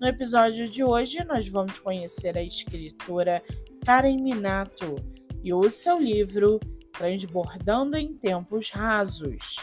[0.00, 3.42] No episódio de hoje, nós vamos conhecer a escritora
[3.86, 4.96] Karen Minato
[5.42, 6.58] e o seu livro
[6.92, 9.56] Transbordando em Tempos Rasos.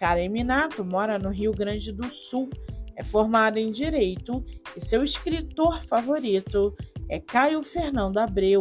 [0.00, 2.48] Karen Minato mora no Rio Grande do Sul,
[2.96, 6.74] é formada em Direito e seu escritor favorito
[7.08, 8.60] é Caio Fernando Abreu.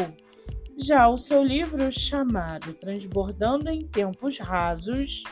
[0.78, 5.24] Já o seu livro, chamado Transbordando em Tempos Rasos,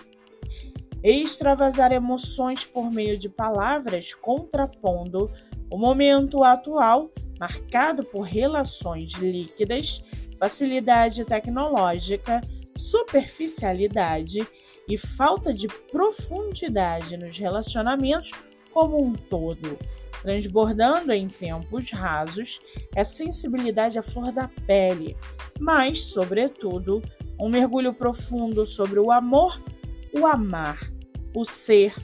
[1.04, 5.30] extravasar emoções por meio de palavras, contrapondo
[5.74, 7.10] o momento atual,
[7.40, 10.04] marcado por relações líquidas,
[10.38, 12.42] facilidade tecnológica,
[12.78, 14.48] superficialidade
[14.88, 18.32] e falta de profundidade nos relacionamentos
[18.72, 19.80] como um todo,
[20.22, 22.62] transbordando em tempos rasos,
[22.96, 25.18] é sensibilidade à flor da pele,
[25.60, 27.02] mas, sobretudo,
[27.40, 29.60] um mergulho profundo sobre o amor,
[30.14, 30.88] o amar,
[31.36, 31.96] o ser,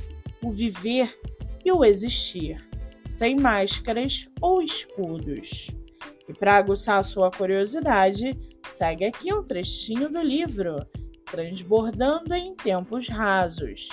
[0.41, 1.15] o viver
[1.63, 2.67] e o existir
[3.09, 5.71] sem máscaras ou escudos.
[6.27, 10.75] E para aguçar sua curiosidade, segue aqui um trechinho do livro
[11.25, 13.89] Transbordando em Tempos Rasos.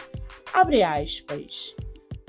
[0.53, 1.75] Abre aspas.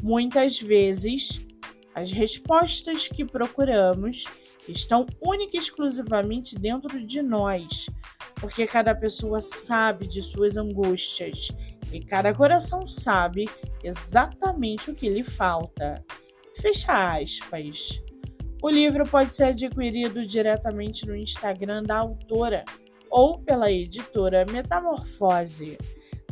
[0.02, 1.46] Muitas vezes,
[1.94, 4.24] as respostas que procuramos
[4.70, 7.90] estão única e exclusivamente dentro de nós,
[8.36, 11.50] porque cada pessoa sabe de suas angústias
[11.92, 13.46] e cada coração sabe
[13.84, 16.02] exatamente o que lhe falta.
[16.62, 18.02] Fecha aspas.
[18.64, 22.66] O livro pode ser adquirido diretamente no Instagram da autora
[23.12, 25.78] ou pela editora Metamorfose.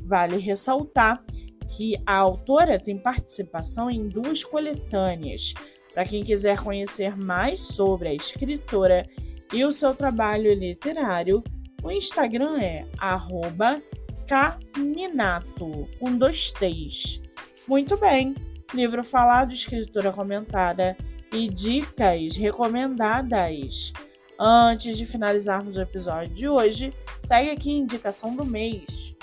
[0.02, 1.24] Vale ressaltar
[1.70, 5.54] que a autora tem participação em duas coletâneas.
[5.94, 9.08] Para quem quiser conhecer mais sobre a escritora
[9.54, 11.44] e o seu trabalho literário,
[11.84, 12.86] o Instagram é
[14.28, 17.22] @caminato com dois T's.
[17.68, 18.34] Muito bem
[18.74, 20.98] livro falado, escritura comentada
[21.32, 23.94] e dicas recomendadas.
[24.40, 29.16] Antes de finalizarmos o episódio de hoje, segue aqui a indicação do mês.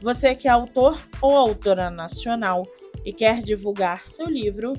[0.00, 2.66] Você que é autor ou autora nacional
[3.04, 4.74] e quer divulgar seu livro,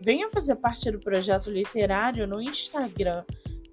[0.00, 3.24] venha fazer parte do projeto literário no Instagram,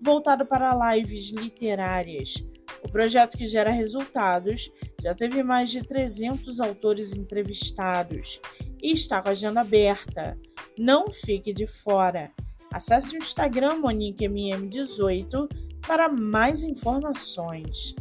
[0.01, 2.43] voltado para lives literárias.
[2.83, 4.69] O projeto que gera resultados
[5.01, 8.41] já teve mais de 300 autores entrevistados
[8.81, 10.38] e está com a agenda aberta.
[10.77, 12.31] Não fique de fora.
[12.71, 15.47] Acesse o Instagram MoniqueMM18
[15.85, 17.95] para mais informações.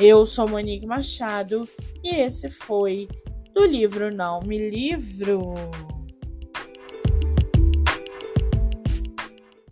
[0.00, 1.68] Eu sou Monique Machado
[2.04, 3.08] e esse foi
[3.54, 5.54] do livro Não Me Livro.